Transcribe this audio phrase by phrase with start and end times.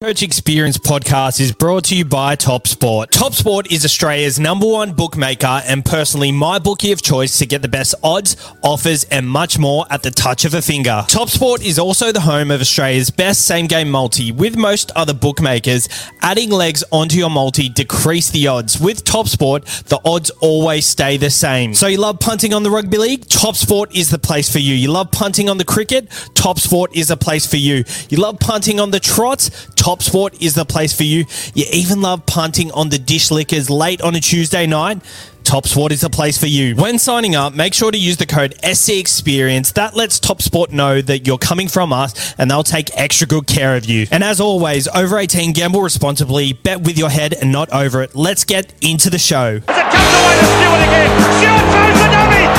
[0.00, 3.10] Coach Experience podcast is brought to you by Top Sport.
[3.10, 7.62] Top Sport is Australia's number one bookmaker and personally my bookie of choice to get
[7.62, 11.04] the best odds, offers, and much more at the touch of a finger.
[11.08, 14.30] Top Sport is also the home of Australia's best same game multi.
[14.30, 15.88] With most other bookmakers,
[16.22, 18.78] adding legs onto your multi decrease the odds.
[18.78, 21.74] With Top Sport, the odds always stay the same.
[21.74, 23.26] So you love punting on the rugby league?
[23.26, 24.76] Top Sport is the place for you.
[24.76, 26.08] You love punting on the cricket?
[26.34, 27.82] Top Sport is a place for you.
[28.10, 29.66] You love punting on the trots?
[30.02, 31.24] Sport is the place for you.
[31.54, 35.00] You even love punting on the dish lickers late on a Tuesday night.
[35.44, 36.76] Top Sport is the place for you.
[36.76, 39.72] When signing up, make sure to use the code SC Experience.
[39.72, 43.46] That lets Top Sport know that you're coming from us and they'll take extra good
[43.46, 44.06] care of you.
[44.10, 48.14] And as always, over 18, gamble responsibly, bet with your head and not over it.
[48.14, 49.46] Let's get into the show.
[49.46, 51.10] Away to Stewart again.
[51.38, 52.57] Stewart throws the dummy.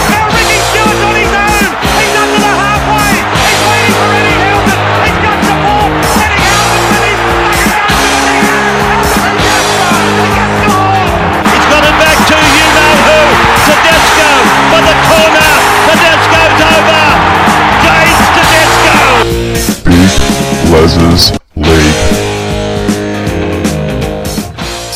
[20.79, 22.18] Les's League.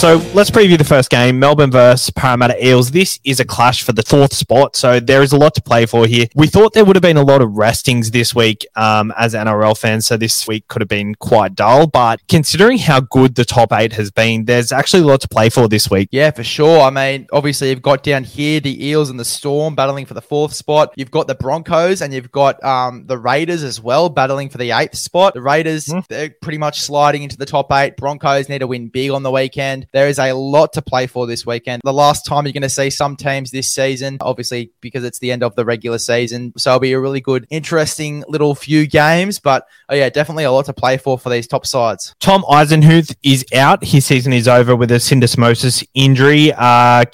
[0.03, 2.91] So let's preview the first game Melbourne versus Parramatta Eels.
[2.91, 5.85] This is a clash for the fourth spot, so there is a lot to play
[5.85, 6.25] for here.
[6.35, 9.77] We thought there would have been a lot of restings this week um, as NRL
[9.77, 11.87] fans, so this week could have been quite dull.
[11.87, 15.49] But considering how good the top eight has been, there's actually a lot to play
[15.49, 16.09] for this week.
[16.11, 16.81] Yeah, for sure.
[16.81, 20.21] I mean, obviously, you've got down here the Eels and the Storm battling for the
[20.21, 20.93] fourth spot.
[20.97, 24.71] You've got the Broncos and you've got um, the Raiders as well battling for the
[24.71, 25.33] eighth spot.
[25.33, 25.99] The Raiders, Hmm.
[26.09, 27.95] they're pretty much sliding into the top eight.
[27.95, 29.87] Broncos need to win big on the weekend.
[29.93, 31.81] There is a lot to play for this weekend.
[31.83, 35.31] The last time you're going to see some teams this season, obviously, because it's the
[35.31, 36.51] end of the regular season.
[36.57, 39.39] So it'll be a really good, interesting little few games.
[39.39, 42.15] But oh, yeah, definitely a lot to play for for these top sides.
[42.19, 43.83] Tom Eisenhuth is out.
[43.83, 46.51] His season is over with a syndesmosis injury.
[46.53, 47.05] Uh,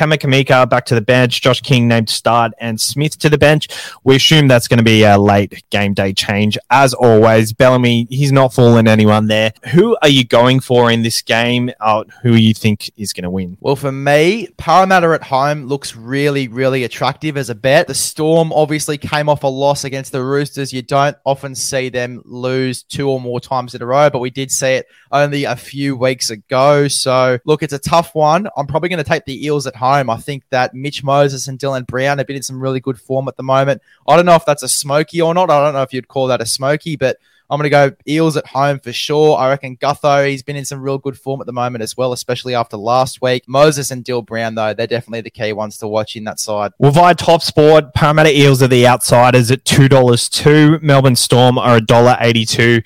[0.00, 1.42] Kami- Kamikamica back to the bench.
[1.42, 3.68] Josh King named start and Smith to the bench.
[4.02, 6.56] We assume that's going to be a late game day change.
[6.70, 9.52] As always, Bellamy, he's not fooling anyone there.
[9.72, 11.70] Who are you going for in this game?
[11.80, 13.58] Uh, who you think is going to win?
[13.60, 17.86] Well, for me, Parramatta at home looks really, really attractive as a bet.
[17.86, 20.72] The Storm obviously came off a loss against the Roosters.
[20.72, 24.30] You don't often see them lose two or more times in a row, but we
[24.30, 26.88] did see it only a few weeks ago.
[26.88, 28.48] So, look, it's a tough one.
[28.56, 29.89] I'm probably going to take the Eels at home.
[29.90, 33.28] I think that Mitch Moses and Dylan Brown have been in some really good form
[33.28, 33.82] at the moment.
[34.06, 35.50] I don't know if that's a smoky or not.
[35.50, 37.18] I don't know if you'd call that a smoky, but
[37.50, 39.36] I'm going to go Eels at home for sure.
[39.36, 42.12] I reckon Gutho, he's been in some real good form at the moment as well,
[42.12, 43.42] especially after last week.
[43.48, 46.70] Moses and Dill Brown, though, they're definitely the key ones to watch in that side.
[46.78, 50.78] Well, via Top Sport, Parramatta Eels are the outsiders at two dollars two.
[50.80, 52.82] Melbourne Storm are a dollar eighty two.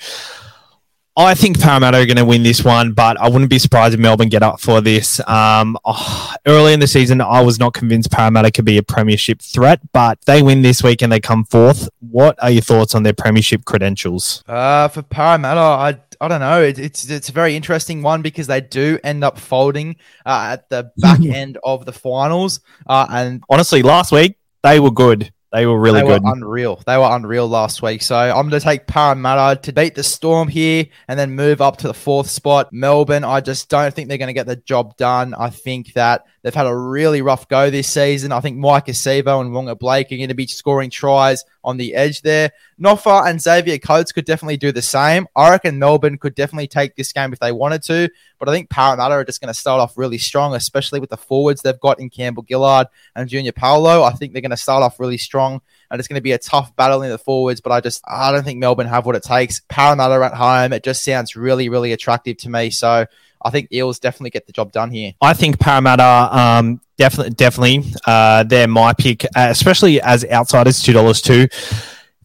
[1.16, 4.00] I think Parramatta are going to win this one, but I wouldn't be surprised if
[4.00, 5.20] Melbourne get up for this.
[5.28, 9.40] Um, oh, early in the season, I was not convinced Parramatta could be a premiership
[9.40, 11.88] threat, but they win this week and they come fourth.
[12.00, 14.42] What are your thoughts on their premiership credentials?
[14.48, 16.60] Uh, for Parramatta, I, I don't know.
[16.60, 19.94] It, it's it's a very interesting one because they do end up folding
[20.26, 22.58] uh, at the back end of the finals.
[22.88, 25.32] Uh, and Honestly, last week they were good.
[25.54, 26.24] They were really they good.
[26.24, 26.82] were unreal.
[26.84, 28.02] They were unreal last week.
[28.02, 31.76] So I'm going to take Parramatta to beat the Storm here and then move up
[31.78, 32.72] to the fourth spot.
[32.72, 35.32] Melbourne, I just don't think they're going to get the job done.
[35.32, 38.30] I think that they've had a really rough go this season.
[38.30, 41.94] I think Maika Sivo and Waqa Blake are going to be scoring tries on the
[41.94, 42.52] edge there.
[42.78, 45.26] Noffa and Xavier Coates could definitely do the same.
[45.34, 48.68] I reckon Melbourne could definitely take this game if they wanted to, but I think
[48.68, 51.98] Parramatta are just going to start off really strong, especially with the forwards they've got
[51.98, 54.02] in Campbell Gillard and Junior Paulo.
[54.02, 56.38] I think they're going to start off really strong, and it's going to be a
[56.38, 57.62] tough battle in the forwards.
[57.62, 59.62] But I just I don't think Melbourne have what it takes.
[59.68, 62.68] Parramatta at home, it just sounds really really attractive to me.
[62.68, 63.06] So
[63.44, 65.12] I think Eels definitely get the job done here.
[65.20, 70.92] I think Parramatta um, definitely definitely uh, they're my pick, uh, especially as outsiders, two
[70.92, 71.48] dollars two.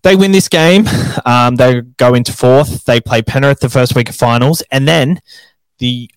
[0.01, 0.85] They win this game.
[1.25, 2.85] Um, they go into fourth.
[2.85, 5.21] They play Penrith the first week of finals, and then
[5.79, 6.09] the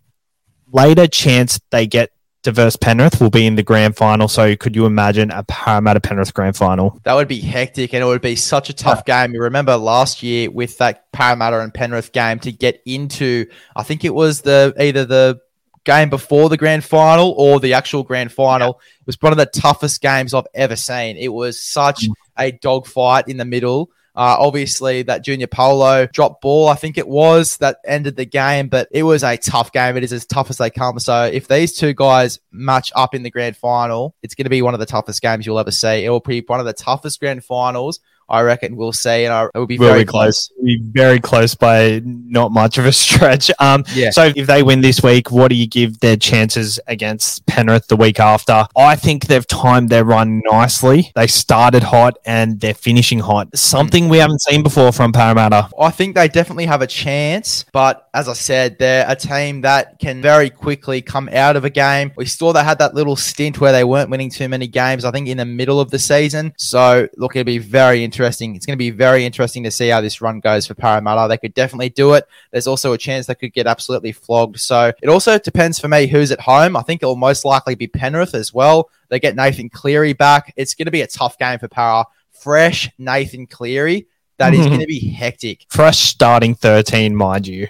[0.72, 2.10] later chance they get
[2.42, 4.28] diverse Penrith will be in the grand final.
[4.28, 7.00] So could you imagine a Parramatta Penrith grand final?
[7.04, 9.32] That would be hectic and it would be such a tough game.
[9.32, 13.46] You remember last year with that Parramatta and Penrith game to get into,
[13.76, 15.40] I think it was the either the
[15.84, 18.80] game before the grand final or the actual grand final.
[19.00, 21.16] It was one of the toughest games I've ever seen.
[21.16, 22.12] It was such mm.
[22.38, 23.90] a dogfight in the middle.
[24.14, 28.68] Uh, obviously, that Junior Paulo drop ball, I think it was, that ended the game,
[28.68, 29.96] but it was a tough game.
[29.96, 30.98] It is as tough as they come.
[30.98, 34.62] So, if these two guys match up in the grand final, it's going to be
[34.62, 36.04] one of the toughest games you'll ever see.
[36.04, 38.00] It will be one of the toughest grand finals
[38.32, 40.50] I reckon we'll see, and I, it will be Will very be close.
[40.64, 43.50] Be very close by not much of a stretch.
[43.58, 44.10] Um, Yeah.
[44.10, 47.96] So if they win this week, what do you give their chances against Penrith the
[47.96, 48.66] week after?
[48.74, 51.12] I think they've timed their run nicely.
[51.14, 53.54] They started hot and they're finishing hot.
[53.56, 55.68] Something we haven't seen before from Parramatta.
[55.78, 59.98] I think they definitely have a chance, but as I said, they're a team that
[59.98, 62.12] can very quickly come out of a game.
[62.16, 65.10] We saw they had that little stint where they weren't winning too many games, I
[65.10, 66.54] think, in the middle of the season.
[66.56, 68.21] So, look, it'll be very interesting.
[68.54, 71.28] It's going to be very interesting to see how this run goes for Parramatta.
[71.28, 72.26] They could definitely do it.
[72.50, 74.58] There's also a chance they could get absolutely flogged.
[74.58, 76.76] So, it also depends for me who's at home.
[76.76, 78.90] I think it'll most likely be Penrith as well.
[79.08, 80.52] They get Nathan Cleary back.
[80.56, 82.04] It's going to be a tough game for Para.
[82.30, 84.06] Fresh Nathan Cleary.
[84.38, 85.66] That is going to be hectic.
[85.68, 87.68] Fresh starting 13, mind you.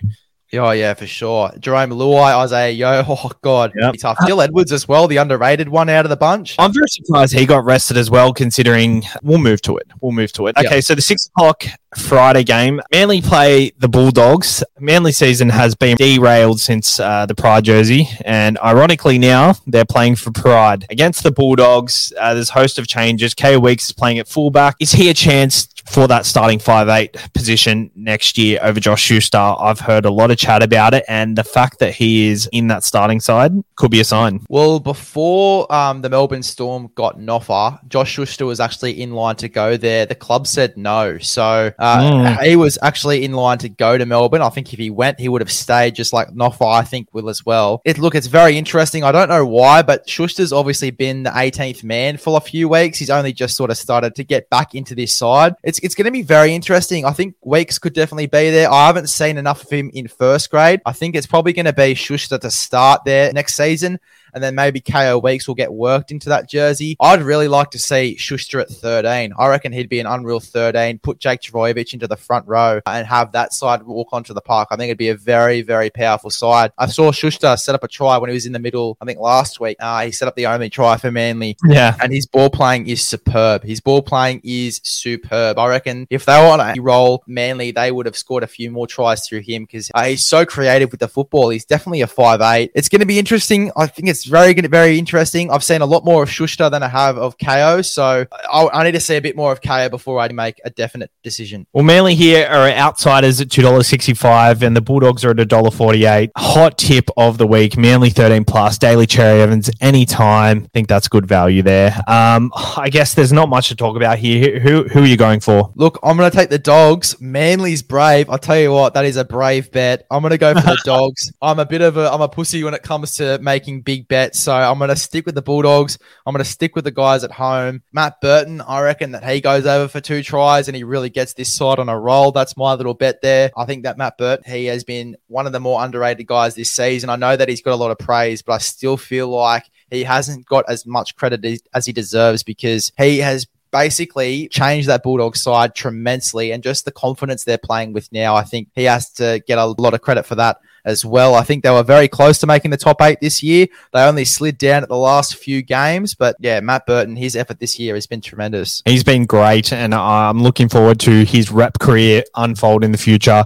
[0.54, 1.48] Oh yeah, for sure.
[1.58, 3.02] Jarome Luai, Isaah Yeo.
[3.08, 3.94] Oh god, Yep.
[4.00, 4.18] tough.
[4.26, 6.56] Jill Edwards as well, the underrated one out of the bunch.
[6.58, 9.86] I'm very surprised he got rested as well, considering we'll move to it.
[10.00, 10.56] We'll move to it.
[10.58, 11.64] Okay, so the six o'clock
[11.96, 14.64] Friday game, Manly play the Bulldogs.
[14.78, 20.16] Manly season has been derailed since uh, the Pride jersey, and ironically now they're playing
[20.16, 22.12] for Pride against the Bulldogs.
[22.18, 23.34] Uh, there's a host of changes.
[23.34, 24.76] K Weeks is playing at fullback.
[24.80, 25.68] Is he a chance?
[25.84, 30.30] For that starting five eight position next year over Josh Schuster, I've heard a lot
[30.30, 33.90] of chat about it, and the fact that he is in that starting side could
[33.90, 34.46] be a sign.
[34.48, 39.34] Well, before um, the Melbourne Storm got an offer, Josh Schuster was actually in line
[39.36, 40.06] to go there.
[40.06, 42.42] The club said no, so uh, Mm.
[42.44, 44.40] he was actually in line to go to Melbourne.
[44.40, 47.28] I think if he went, he would have stayed, just like Noffa, I think, will
[47.28, 47.82] as well.
[47.84, 49.04] It look, it's very interesting.
[49.04, 52.98] I don't know why, but Schuster's obviously been the 18th man for a few weeks.
[52.98, 55.54] He's only just sort of started to get back into this side.
[55.62, 57.04] It's it's going to be very interesting.
[57.04, 58.70] I think Weeks could definitely be there.
[58.70, 60.80] I haven't seen enough of him in first grade.
[60.86, 63.98] I think it's probably going to be Schuster to start there next season
[64.32, 66.96] and then maybe Kaeo Weeks will get worked into that jersey.
[67.00, 69.32] I'd really like to see Schuster at 13.
[69.38, 73.06] I reckon he'd be an unreal 13, put Jake Trbojevic into the front row and
[73.06, 74.68] have that side walk onto the park.
[74.70, 76.72] I think it'd be a very, very powerful side.
[76.78, 79.18] I saw Schuster set up a try when he was in the middle, I think
[79.18, 79.76] last week.
[79.80, 83.02] Uh, he set up the only try for Manly Yeah, and his ball playing is
[83.04, 83.62] superb.
[83.62, 85.58] His ball playing is superb.
[85.58, 88.70] I reckon if they were on a roll, Manly, they would have scored a few
[88.70, 91.50] more tries through him because uh, he's so creative with the football.
[91.50, 92.72] He's definitely a five eight.
[92.74, 93.70] It's going to be interesting.
[93.76, 95.50] I think it's very very interesting.
[95.50, 98.84] I've seen a lot more of Schuster than I have of KO, so I, I
[98.84, 101.66] need to see a bit more of KO before I make a definite decision.
[101.72, 105.44] Well, Manly here are outsiders at two dollars sixty-five, and the Bulldogs are at a
[105.44, 106.30] dollar forty-eight.
[106.36, 108.78] Hot tip of the week: Manly thirteen plus.
[108.78, 110.64] Daly Cherry Evans anytime.
[110.64, 111.94] I think that's good value there.
[112.06, 114.58] Um, I guess there's not much to talk about here.
[114.60, 115.72] Who who are you going for?
[115.74, 117.20] Look, I'm going to take the dogs.
[117.20, 118.28] Manly's brave.
[118.30, 120.06] I'll tell you what, that is a brave bet.
[120.10, 121.32] I'm going to go for the dogs.
[121.40, 124.40] I'm a bit of a, I'm a pussy when it comes to making big bets.
[124.40, 125.98] So I'm going to stick with the Bulldogs.
[126.26, 127.82] I'm going to stick with the guys at home.
[127.94, 131.32] Matt Burton, I reckon that he goes over for two tries and he really gets
[131.32, 132.30] this side on a roll.
[132.30, 133.50] That's my little bet there.
[133.56, 136.70] I think that Matt Burton, he has been one of the more underrated guys this
[136.70, 137.08] season.
[137.08, 140.04] I know that he's got a lot of praise, but I still feel like he
[140.04, 145.36] hasn't got as much credit as he deserves because he has basically changed that Bulldog
[145.36, 148.36] side tremendously and just the confidence they're playing with now.
[148.36, 151.34] I think he has to get a lot of credit for that as well.
[151.34, 153.66] I think they were very close to making the top eight this year.
[153.92, 157.60] They only slid down at the last few games, but yeah, Matt Burton, his effort
[157.60, 158.82] this year has been tremendous.
[158.84, 163.44] He's been great, and I'm looking forward to his rep career unfold in the future.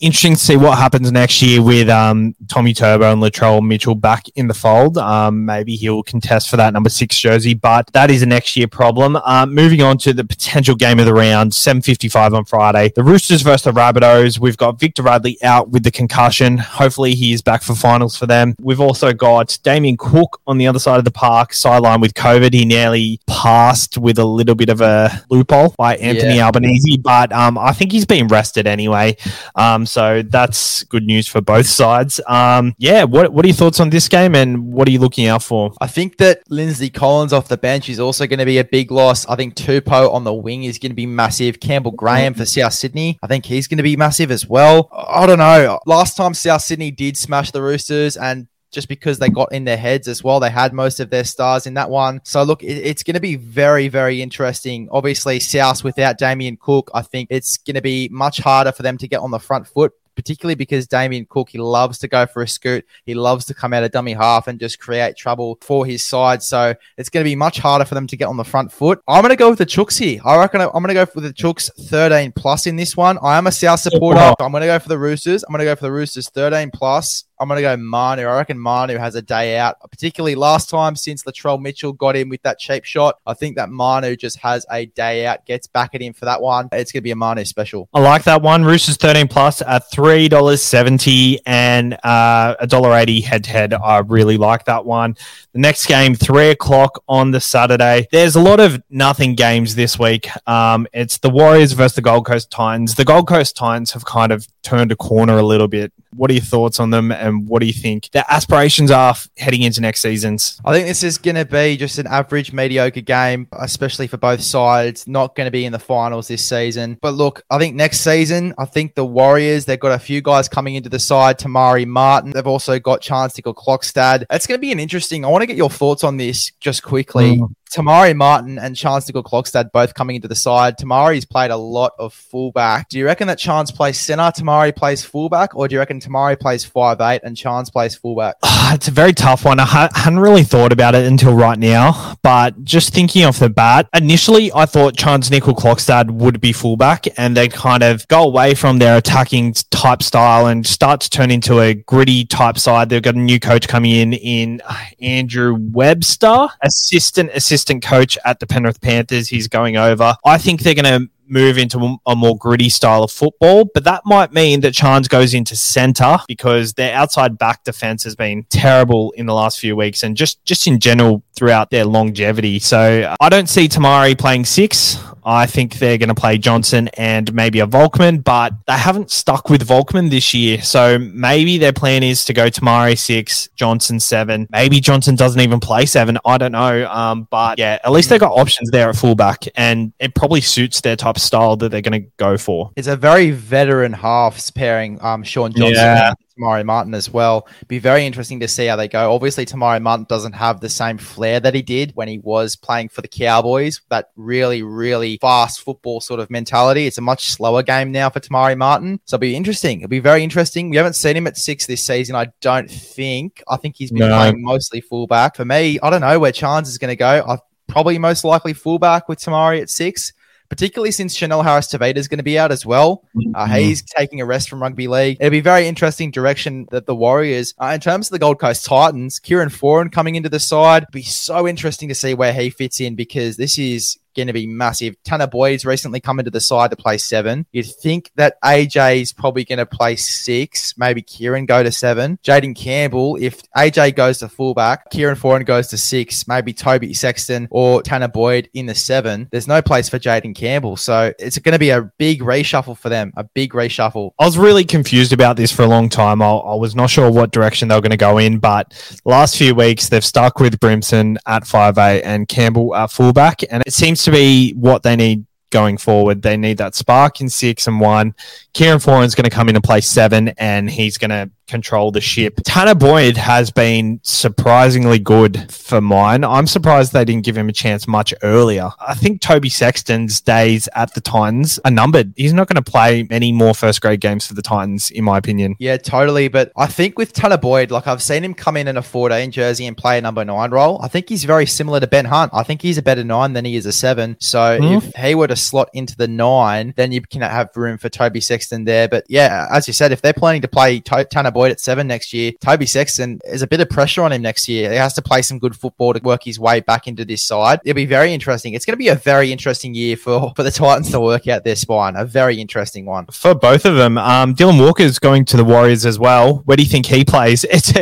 [0.00, 4.28] Interesting to see what happens next year with um, Tommy Turbo and Latrell Mitchell back
[4.36, 4.96] in the fold.
[4.96, 8.68] Um, maybe he'll contest for that number six jersey, but that is a next year
[8.68, 9.16] problem.
[9.16, 12.92] Um, moving on to the potential game of the round, 7.55 on Friday.
[12.94, 14.38] The Roosters versus the Rabbitohs.
[14.38, 16.58] We've got Victor Radley out with the concussion.
[16.58, 18.54] Hopefully he is back for finals for them.
[18.60, 22.54] We've also got Damien Cook on the other side of the park, sideline with COVID.
[22.54, 26.46] He nearly passed with a little bit of a loophole by Anthony Yeah.
[26.46, 29.16] Albanese, but um, I think he's been rested anyway.
[29.56, 32.20] Um, so that's good news for both sides.
[32.26, 35.26] Um, yeah, what, what are your thoughts on this game and what are you looking
[35.26, 35.72] out for?
[35.80, 38.90] I think that Lindsay Collins off the bench is also going to be a big
[38.90, 39.26] loss.
[39.26, 41.60] I think Tupou on the wing is going to be massive.
[41.60, 44.88] Campbell Graham for South Sydney, I think he's going to be massive as well.
[44.92, 45.80] I don't know.
[45.86, 49.76] Last time South Sydney did smash the Roosters and just because they got in their
[49.76, 50.40] heads as well.
[50.40, 52.20] They had most of their stars in that one.
[52.24, 54.88] So look, it- it's going to be very, very interesting.
[54.90, 58.98] Obviously, South without Damien Cook, I think it's going to be much harder for them
[58.98, 59.92] to get on the front foot.
[60.16, 62.84] Particularly because Damien Cook, he loves to go for a scoot.
[63.06, 66.42] He loves to come out of dummy half and just create trouble for his side.
[66.42, 69.00] So it's going to be much harder for them to get on the front foot.
[69.06, 70.20] I'm going to go with the Chooks here.
[70.24, 73.16] I reckon I'm going to go for the Chooks 13 plus in this one.
[73.22, 74.18] I am a South supporter.
[74.40, 75.44] I'm going to go for the Roosters.
[75.44, 77.22] I'm going to go for the Roosters 13 plus.
[77.40, 78.22] I'm going to go Manu.
[78.22, 82.28] I reckon Manu has a day out, particularly last time since Latrell Mitchell got in
[82.28, 83.18] with that cheap shot.
[83.26, 86.40] I think that Manu just has a day out, gets back at him for that
[86.40, 86.68] one.
[86.72, 87.88] It's going to be a Manu special.
[87.94, 88.64] I like that one.
[88.64, 93.74] Roosters 13 plus at $3.70 and uh, $1.80 head to head.
[93.74, 95.16] I really like that one.
[95.52, 98.08] The next game, 3 o'clock on the Saturday.
[98.10, 100.28] There's a lot of nothing games this week.
[100.48, 102.94] Um, it's the Warriors versus the Gold Coast Titans.
[102.94, 105.92] The Gold Coast Titans have kind of turned a corner a little bit.
[106.14, 109.62] What are your thoughts on them and what do you think their aspirations are heading
[109.62, 110.60] into next seasons?
[110.64, 114.42] I think this is going to be just an average, mediocre game, especially for both
[114.42, 115.06] sides.
[115.06, 116.98] Not going to be in the finals this season.
[117.00, 120.48] But look, I think next season, I think the Warriors, they've got a few guys
[120.48, 121.38] coming into the side.
[121.38, 122.32] Te Maire Martin.
[122.32, 124.24] They've also got Charnze Nicoll Klokstad.
[124.30, 125.24] It's going to be an interesting.
[125.24, 127.36] I want to get your thoughts on this just quickly.
[127.38, 127.54] Mm.
[127.70, 130.78] Te Maire Martin and Charnze Nicoll Klokstad both coming into the side.
[130.78, 132.88] Te Maire's played a lot of fullback.
[132.88, 136.00] Do you reckon that Charnze plays center, Te Maire plays fullback, or do you reckon
[136.00, 138.36] Te Maire plays five eight and Charnze plays fullback?
[138.72, 139.60] it's a very tough one.
[139.60, 143.50] I ha- hadn't really thought about it until right now, but just thinking off the
[143.50, 148.22] bat, initially I thought Charnze Nicoll Klokstad would be fullback and they kind of go
[148.22, 152.88] away from their attacking type style and start to turn into a gritty type side.
[152.88, 154.62] They've got a new coach coming in in
[155.00, 159.28] Andrew Webster, assistant assistant assistant coach at the Penrith Panthers.
[159.28, 160.14] He's going over.
[160.24, 164.02] I think they're going to move into a more gritty style of football, but that
[164.06, 169.10] might mean that Charnze goes into centre because their outside back defense has been terrible
[169.16, 172.60] in the last few weeks and just just in general throughout their longevity.
[172.60, 174.98] So uh, I don't see Te Maire playing six.
[175.28, 179.50] I think they're going to play Johnson and maybe a Volkman, but they haven't stuck
[179.50, 180.62] with Volkman this year.
[180.62, 184.48] So maybe their plan is to go Te Maire six, Johnson seven.
[184.50, 186.16] Maybe Johnson doesn't even play seven.
[186.24, 186.90] I don't know.
[186.90, 190.80] Um, but yeah, at least they've got options there at fullback, and it probably suits
[190.80, 192.70] their type of style that they're going to go for.
[192.74, 194.98] It's a very veteran halves pairing.
[195.02, 195.74] Um, Shaun Johnson.
[195.74, 196.14] Yeah.
[196.38, 197.46] Te Maire Martin as well.
[197.66, 199.12] Be very interesting to see how they go.
[199.12, 202.56] Obviously, Te Maire Martin doesn't have the same flair that he did when he was
[202.56, 203.80] playing for the Cowboys.
[203.88, 206.86] That really, really fast football sort of mentality.
[206.86, 209.00] It's a much slower game now for Te Maire Martin.
[209.04, 209.80] So it'll be interesting.
[209.80, 210.70] It'll be very interesting.
[210.70, 212.14] We haven't seen him at six this season.
[212.14, 213.42] I don't think.
[213.48, 214.16] I think he's been no.
[214.16, 215.36] playing mostly fullback.
[215.36, 217.24] For me, I don't know where Charnze is going to go.
[217.26, 220.12] I probably most likely fullback with Te Maire at six
[220.48, 223.04] particularly since Chanel Harris Tavita is going to be out as well.
[223.34, 223.54] Uh, mm-hmm.
[223.54, 225.18] he's taking a rest from rugby league.
[225.20, 228.64] It'll be very interesting direction that the Warriors, uh, in terms of the Gold Coast
[228.64, 232.50] Titans, Kieran Foran coming into the side, It'll be so interesting to see where he
[232.50, 234.96] fits in because this is going to be massive.
[235.04, 237.46] Tanah Boyd's recently come into the side to play seven.
[237.52, 242.18] You'd think that AJ's probably going to play six, maybe Kieran go to seven.
[242.24, 247.48] Jayden Campbell, if AJ goes to fullback, Kieran Foran goes to six, maybe Toby Sexton
[247.50, 249.28] or Tanah Boyd in the seven.
[249.30, 250.76] There's no place for Jayden Campbell.
[250.76, 254.10] So it's going to be a big reshuffle for them, a big reshuffle.
[254.18, 256.20] I was really confused about this for a long time.
[256.20, 259.36] I, I was not sure what direction they were going to go in, but last
[259.36, 263.42] few weeks they've stuck with Brimson at five eight and Campbell at fullback.
[263.50, 266.22] And it seems to be what they need going forward.
[266.22, 268.14] They need that spark in six and one.
[268.52, 272.00] Kieran Foran's going to come in and play seven, and he's going to control the
[272.00, 272.36] ship.
[272.36, 276.24] Tanah Boyd has been surprisingly good for mine.
[276.24, 278.70] I'm surprised they didn't give him a chance much earlier.
[278.78, 282.12] I think Toby Sexton's days at the Titans are numbered.
[282.16, 285.18] He's not going to play many more first grade games for the Titans, in my
[285.18, 285.56] opinion.
[285.58, 286.28] Yeah, totally.
[286.28, 289.30] But I think with Tanah Boyd, like I've seen him come in in a 14
[289.30, 290.80] jersey and play a number nine role.
[290.82, 292.32] I think he's very similar to Ben Hunt.
[292.34, 294.16] I think he's a better nine than he is a seven.
[294.20, 294.76] So mm.
[294.76, 298.20] if he were to slot into the nine, then you can have room for Toby
[298.20, 298.88] Sexton there.
[298.88, 301.86] But yeah, as you said, if they're planning to play to- Tanah Boyd at seven
[301.86, 302.32] next year.
[302.40, 304.70] Toby Sexton is a bit of pressure on him next year.
[304.70, 307.60] He has to play some good football to work his way back into this side.
[307.64, 308.54] It'll be very interesting.
[308.54, 311.44] It's going to be a very interesting year for, for the Titans to work out
[311.44, 311.96] their spine.
[311.96, 313.06] A very interesting one.
[313.06, 313.98] For both of them.
[313.98, 316.36] Um, Dylan Walker's going to the Warriors as well.
[316.44, 317.44] Where do you think he plays?
[317.58, 317.72] It's,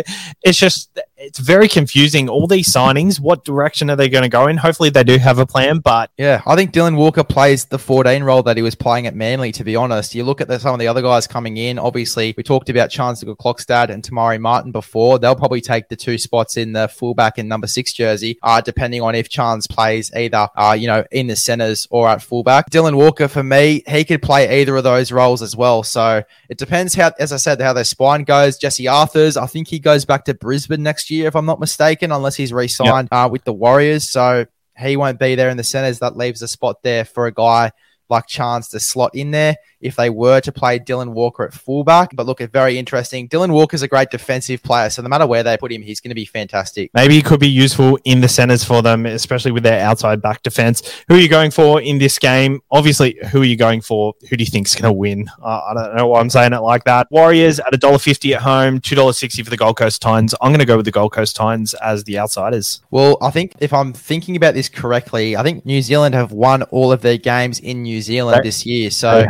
[0.42, 2.28] it's just it's very confusing.
[2.28, 4.56] All these signings, what direction are they going to go in?
[4.56, 5.80] Hopefully, they do have a plan.
[5.80, 9.14] But yeah, I think Dylan Walker plays the 14 role that he was playing at
[9.14, 9.52] Manly.
[9.52, 11.78] To be honest, you look at the, some of the other guys coming in.
[11.78, 15.18] Obviously, we talked about Chancellor Klokstad and Te Maire Martin before.
[15.18, 19.02] They'll probably take the two spots in the fullback and number six jersey, uh, depending
[19.02, 22.70] on if Charnze plays either, uh, you know, in the centers or at fullback.
[22.70, 25.82] Dylan Walker, for me, he could play either of those roles as well.
[25.82, 28.58] So it depends how, as I said, how their spine goes.
[28.58, 32.12] Jesse Arthars, I think he goes back to Brisbane next year, if I'm not mistaken,
[32.12, 33.26] unless he's re-signed yep.
[33.26, 34.10] uh, with the Warriors.
[34.10, 34.46] So
[34.78, 36.00] he won't be there in the centers.
[36.00, 37.72] That leaves a spot there for a guy
[38.08, 39.56] like Charnze to slot in there.
[39.86, 42.10] If they were to play Dylan Walker at fullback.
[42.14, 43.28] But look, it's very interesting.
[43.28, 46.10] Dylan Walker's a great defensive player, so no matter where they put him, he's going
[46.10, 46.90] to be fantastic.
[46.94, 50.42] Maybe he could be useful in the centers for them, especially with their outside back
[50.42, 50.82] defense.
[51.08, 52.60] Who are you going for in this game?
[52.70, 54.14] Obviously, who are you going for?
[54.28, 55.28] Who do you think is going to win?
[55.42, 57.06] Uh, I don't know why I'm saying it like that.
[57.10, 60.34] Warriors at $1.50 at home, $2.60 for the Gold Coast Titans.
[60.40, 62.80] I'm going to go with the Gold Coast Titans as the outsiders.
[62.90, 66.62] Well, I think if I'm thinking about this correctly, I think New Zealand have won
[66.64, 68.90] all of their games in New Zealand They- this year.
[68.90, 69.26] So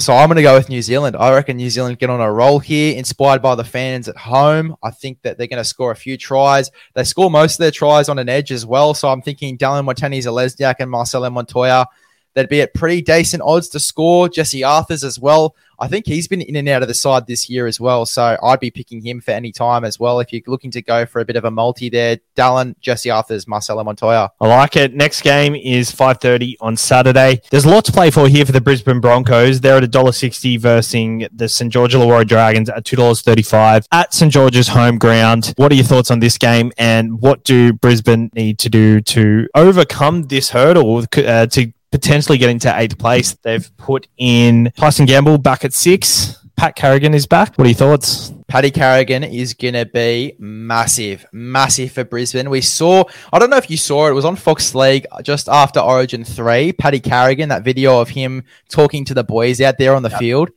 [0.00, 1.14] So I'm going to go with New Zealand.
[1.14, 4.74] I reckon New Zealand get on a roll here, inspired by the fans at home.
[4.82, 6.72] I think that they're going to score a few tries.
[6.94, 8.94] They score most of their tries on an edge as well.
[8.94, 11.86] So I'm thinking Dallin Watene Zelezniak and Marcelo Montoya.
[12.34, 14.28] They'd be at pretty decent odds to score.
[14.28, 15.54] Jesse Arthars as well.
[15.78, 18.06] I think he's been in and out of the side this year as well.
[18.06, 20.20] So I'd be picking him for any time as well.
[20.20, 23.48] If you're looking to go for a bit of a multi there, Dallin, Jesse Arthars,
[23.48, 24.30] Marcelo Montoya.
[24.40, 24.94] I like it.
[24.94, 27.40] Next game is 5.30 on Saturday.
[27.50, 29.60] There's a lot to play for here for the Brisbane Broncos.
[29.60, 31.72] They're at $1.60 versus the St.
[31.72, 34.32] George Illawarra Dragons at $2.35 at St.
[34.32, 35.54] George's home ground.
[35.56, 39.48] What are your thoughts on this game and what do Brisbane need to do to
[39.54, 43.34] overcome this hurdle uh, to potentially get into eighth place?
[43.42, 46.36] They've put in Tyson Gamble back at six.
[46.56, 47.56] Pat Carrigan is back.
[47.56, 48.32] What are your thoughts?
[48.48, 52.50] Paddy Carrigan is going to be massive, massive for Brisbane.
[52.50, 55.48] We saw, I don't know if you saw it, it was on Fox League just
[55.48, 56.72] after Origin 3.
[56.72, 60.50] Paddy Carrigan, that video of him talking to the boys out there on the field,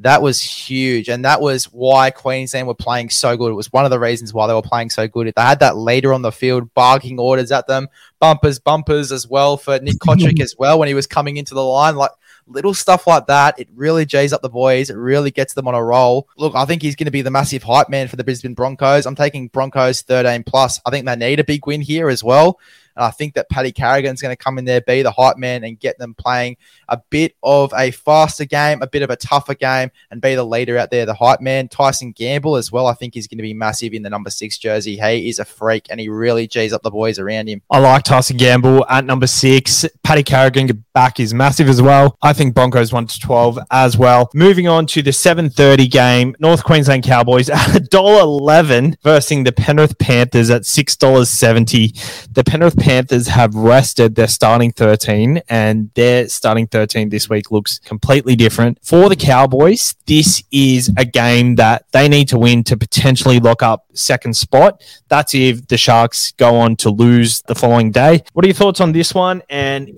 [0.00, 1.08] that was huge.
[1.08, 3.50] And that was why Queensland were playing so good.
[3.50, 5.26] It was one of the reasons why they were playing so good.
[5.26, 7.88] If They had that leader on the field barking orders at them,
[8.20, 11.62] bumpers, bumpers as well for Nick Kotrick as well when he was coming into the
[11.62, 11.96] line.
[11.96, 12.10] Like,
[12.46, 14.90] little stuff like that, it really jays up the boys.
[14.90, 16.28] It really gets them on a roll.
[16.36, 19.06] Look, I think he's going to be the massive hype man for the Brisbane Broncos.
[19.06, 20.80] I'm taking Broncos 13 plus.
[20.84, 22.60] I think they need a big win here as well.
[22.96, 25.64] And I think that Paddy Carrigan's going to come in there, be the hype man,
[25.64, 26.56] and get them playing
[26.88, 30.44] a bit of a faster game, a bit of a tougher game, and be the
[30.44, 31.68] leader out there, the hype man.
[31.68, 34.58] Tyson Gamble as well, I think he's going to be massive in the number six
[34.58, 34.96] jersey.
[34.96, 37.62] He is a freak, and he really G's up the boys around him.
[37.70, 39.86] I like Tyson Gamble at number six.
[40.02, 42.16] Paddy Carrigan back is massive as well.
[42.22, 44.30] I think Broncos 1 to 12 as well.
[44.34, 50.50] Moving on to the 7.30 game, North Queensland Cowboys at $1.11 versus the Penrith Panthers
[50.50, 52.32] at $6.70.
[52.32, 57.80] The Penrith Panthers have rested their starting 13 and their starting 13 this week looks
[57.80, 58.78] completely different.
[58.80, 63.60] For the Cowboys, this is a game that they need to win to potentially lock
[63.60, 64.84] up second spot.
[65.08, 68.22] That's if the Sharks go on to lose the following day.
[68.34, 69.42] What are your thoughts on this one?
[69.50, 69.90] And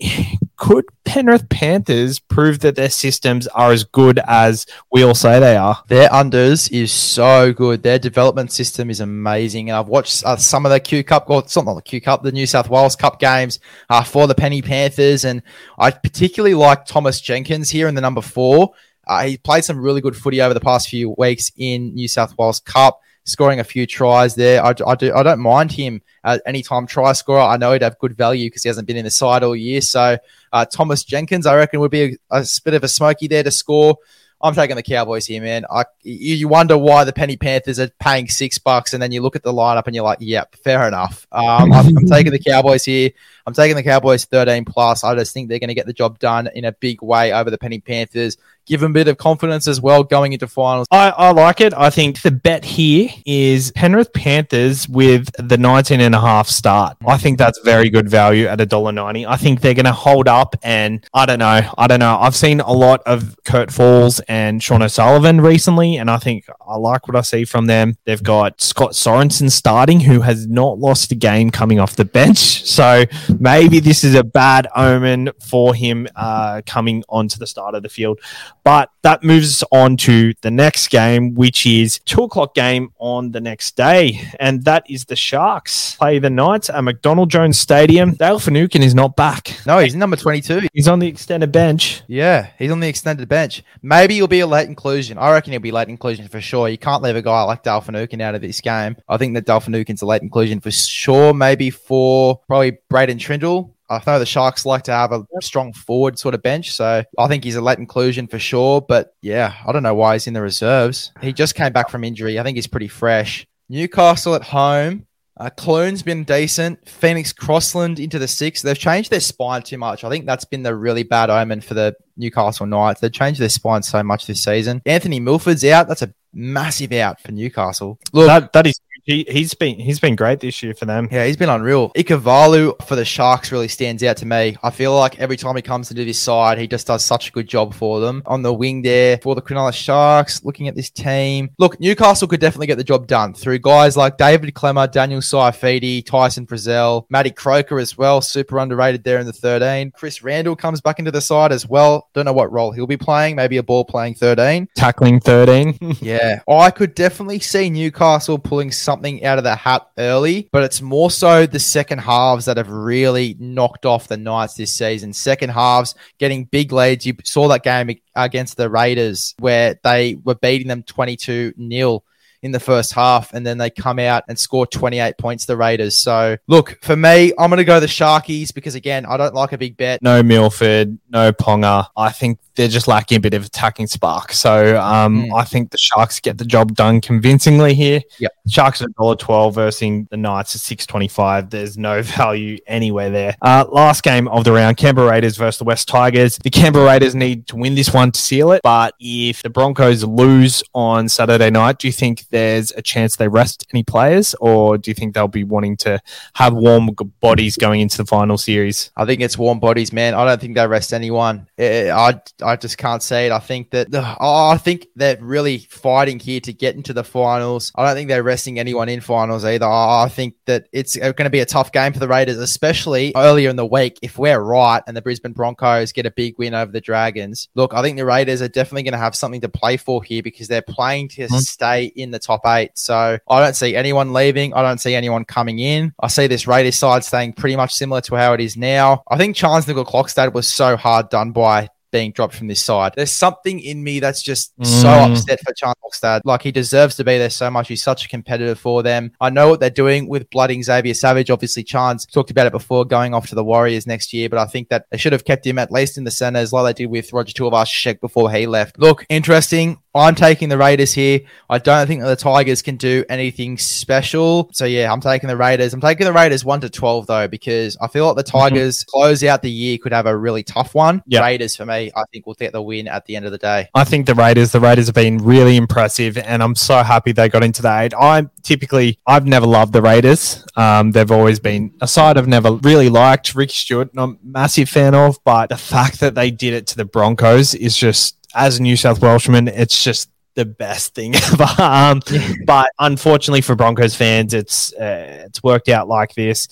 [0.59, 5.57] could Penrith Panthers prove that their systems are as good as we all say they
[5.57, 5.83] are?
[5.87, 7.83] Their unders is so good.
[7.83, 9.71] Their development system is amazing.
[9.71, 12.23] And I've watched uh, some of the Q Cup, or something like the Q Cup,
[12.25, 15.25] the New South Wales Cup games uh, for the Penny Panthers.
[15.25, 15.43] And
[15.79, 18.73] I particularly like Thomas Jenkins here in the number four.
[19.07, 22.37] Uh, he played some really good footy over the past few weeks in New South
[22.37, 24.65] Wales Cup, scoring a few tries there.
[24.65, 27.41] I, I do I don't mind him at any time try scorer.
[27.41, 29.81] I know he'd have good value because he hasn't been in the side all year.
[29.81, 30.19] So
[30.53, 33.51] uh, Thomas Jenkins, I reckon, would be a, a bit of a smoky there to
[33.51, 33.99] score.
[34.41, 35.65] I'm taking the Cowboys here, man.
[35.69, 39.35] I, you, wonder why the Penny Panthers are paying six bucks, and then you look
[39.35, 41.27] at the lineup and you're like, yep, fair enough.
[41.33, 43.11] Um, I'm, I'm taking the Cowboys here.
[43.47, 45.03] I'm taking the Cowboys 13 plus.
[45.03, 47.51] I just think they're going to get the job done in a big way over
[47.51, 48.37] the Penny Panthers.
[48.69, 50.87] Give them a bit of confidence as well going into finals.
[50.91, 51.73] I, I like it.
[51.75, 56.99] I think the bet here is Penrith Panthers with the 19 and a half start.
[57.07, 59.27] I think that's very good value at $1.90.
[59.27, 61.63] I think they're going to hold up and I don't know.
[61.79, 62.19] I don't know.
[62.21, 66.77] I've seen a lot of Kurt Falls and Sean O'Sullivan recently and I think I
[66.77, 67.97] like what I see from them.
[68.05, 72.65] They've got Scott Sorensen starting who has not lost a game coming off the bench.
[72.79, 73.07] So
[73.41, 77.89] maybe this is a bad omen for him uh, coming onto the start of the
[77.89, 78.21] field.
[78.69, 83.31] But that moves us on to the next game, which is two o'clock game on
[83.31, 88.13] the next day, and that is the Sharks play the Knights at McDonald Jones Stadium.
[88.13, 90.69] Dale Finucane is not back; No, he's number 22.
[90.75, 92.03] he's on the extended bench.
[92.09, 93.65] Yeah, he's on the extended bench.
[93.81, 95.17] Maybe he'll be a late inclusion.
[95.17, 96.69] I reckon he'll be late inclusion for sure.
[96.69, 98.97] You can't leave a guy like Dale Dalfinukin out of this game.
[99.09, 101.33] I think that Dale Finucane's a late inclusion for sure.
[101.33, 103.73] Maybe for probably Braydon Trindall.
[103.91, 107.29] I know the Sharks like to have a strong forward sort of bench, so I
[107.29, 108.81] think he's a late inclusion for sure.
[108.81, 111.13] But yeah, I don't know why he's in the reserves.
[111.21, 112.39] He just came back from injury.
[112.39, 113.47] I think he's pretty fresh.
[113.69, 115.07] Newcastle at home.
[115.41, 116.89] Uh, Clune's been decent.
[116.89, 118.61] Phoenix Crossland into the six.
[118.61, 120.03] They've changed their spine too much.
[120.03, 123.01] I think that's been the really bad omen for the Newcastle Knights.
[123.01, 124.83] They've changed their spine so much this season.
[124.85, 125.87] Anthony Milford's out.
[125.87, 128.01] That's a massive out for Newcastle.
[128.13, 131.09] Look, That that is huge He, he's been he's been great this year for them.
[131.11, 131.91] Yeah, he's been unreal.
[131.95, 134.55] Ikavalu for the Sharks really stands out to me.
[134.63, 137.33] I feel like every time he comes into this side, he just does such a
[137.33, 138.23] good job for them.
[138.27, 141.49] On the wing there for the Cronulla Sharks, looking at this team.
[141.59, 146.05] Look, Newcastle could definitely get the job done through guys like David Klemmer, Daniel Saifiti,
[146.05, 149.91] Tyson Frizell, Matty Croker as well, super underrated there in the 13.
[149.93, 152.11] Chris Randall comes back into the side as well.
[152.13, 154.69] Don't know what role he'll be playing, maybe a ball playing 13.
[154.77, 155.79] Tackling 13.
[156.01, 160.81] Yeah, I could definitely see Newcastle pulling something out of the hat early, but it's
[160.81, 165.13] more so the second halves that have really knocked off the Knights this season.
[165.13, 167.07] Second halves getting big leads.
[167.07, 172.03] You saw that game against the Raiders where they were beating them 22 0
[172.43, 175.97] in the first half, and then they come out and score 28 points, the Raiders.
[176.01, 179.53] So, look, for me, I'm going to go the Sharkies because, again, I don't like
[179.53, 180.03] a big bet.
[180.03, 181.89] no Milford, no Ponga.
[181.97, 184.33] I think they're just lacking a bit of attacking spark.
[184.33, 185.35] So um, Mm.
[185.35, 188.03] I think the Sharks get the job done convincingly here.
[188.19, 188.33] Yep.
[188.49, 191.51] Sharks at $1.12 versus the Knights at six twenty five.
[191.51, 193.35] There's no value anywhere there.
[193.41, 196.37] Uh, last game of the round, Canberra Raiders versus the West Tigers.
[196.39, 198.61] The Canberra Raiders need to win this one to seal it.
[198.65, 203.29] But if the Broncos lose on Saturday night, do you think there's a chance they
[203.29, 206.01] rest any players, or do you think they'll be wanting to
[206.35, 206.91] have warm
[207.21, 208.91] bodies going into the final series?
[208.97, 210.15] I think it's warm bodies, man.
[210.15, 211.47] I don't think they rest anyone.
[211.57, 213.33] Eh, I, I just can't see it.
[213.33, 217.73] I think that oh, I think they're really fighting here to get into the finals.
[217.77, 219.67] I don't think they're resting anyone in finals either.
[219.67, 223.13] I I think that it's going to be a tough game for the Raiders, especially
[223.17, 223.99] earlier in the week.
[224.03, 227.75] If we're right and the Brisbane Broncos get a big win over the Dragons, look,
[227.75, 230.49] I think the Raiders are definitely going to have something to play for here because
[230.49, 231.37] they're playing to mm-hmm.
[231.37, 232.71] stay in the top eight.
[232.75, 234.55] So I don't see anyone leaving.
[234.55, 235.93] I don't see anyone coming in.
[236.01, 239.03] I see this Raiders side staying pretty much similar to how it is now.
[239.09, 242.93] I think Charnze Nicoll Klokstad was so hard done by being dropped from this side.
[242.97, 245.13] There's something in me that's just so Mm.
[245.13, 246.21] upset for Charnze Klokstad.
[246.25, 247.69] Like he deserves to be there so much.
[247.69, 249.13] He's such a competitor for them.
[249.21, 251.31] I know what they're doing with blooding Xavier Savage.
[251.31, 254.47] Obviously, Charnze talked about it before going off to the Warriors next year, but I
[254.47, 256.91] think that they should have kept him at least in the centers like they did
[256.91, 258.79] with Roger Tuivasa-Sheck before he left.
[258.79, 259.79] Look, interesting.
[259.95, 261.21] I'm taking the Raiders here.
[261.49, 264.51] I don't think that the Tigers can do anything special.
[264.53, 265.73] So yeah, I'm taking the Raiders.
[265.75, 269.25] I'm taking the Raiders one to twelve though, because I feel like the Tigers close
[269.25, 271.03] out the year could have a really tough one.
[271.07, 271.23] Yep.
[271.23, 273.69] Raiders for me, I think will get the win at the end of the day.
[273.75, 277.29] I think the Raiders, the Raiders have been really impressive, and I'm so happy they
[277.29, 277.95] got into the eight.
[277.99, 280.45] I'm typically, I've never loved the Raiders.
[280.57, 283.35] Um, they've always been a side I've never really liked.
[283.35, 286.77] Ricky Stuart, not a massive fan of, but the fact that they did it to
[286.77, 291.47] the Broncos is just, as a New South Welshman, it's just the best thing ever.
[291.59, 292.01] Um,
[292.47, 296.49] But unfortunately for Broncos fans, it's uh, it's worked out like this.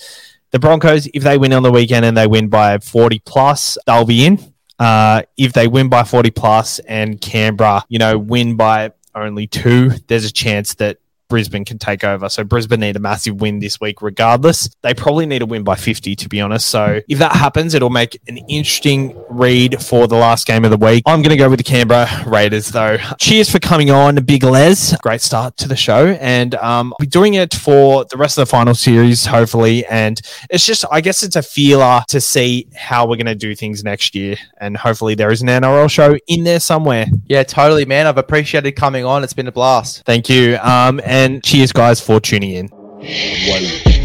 [0.51, 4.05] The Broncos, if they win on the weekend and they win by 40 plus, they'll
[4.05, 4.55] be in.
[4.79, 9.91] Uh, if they win by 40 plus and Canberra, you know, win by only two,
[10.07, 12.29] there's a chance that Brisbane can take over.
[12.29, 14.69] So Brisbane need a massive win this week, regardless.
[14.83, 16.69] They probably need a win by 50, to be honest.
[16.69, 20.77] So if that happens, it'll make an interesting read for the last game of the
[20.77, 21.03] week.
[21.07, 22.99] I'm going to go with the Canberra Raiders, though.
[23.19, 24.97] Cheers for coming on, Big Les.
[24.99, 26.09] Great start to the show.
[26.21, 29.85] And um, I'll be doing it for the rest of the final series, hopefully.
[29.87, 33.55] And it's just, I guess it's a feeler to see how we're going to do
[33.55, 34.37] things next year.
[34.61, 37.07] And hopefully there is an NRL show in there somewhere.
[37.27, 38.07] Yeah, totally, man.
[38.07, 39.25] I've appreciated coming on.
[39.25, 40.05] It's been a blast.
[40.05, 40.59] Thank you.
[40.59, 43.96] Um, and cheers, guys, for tuning in.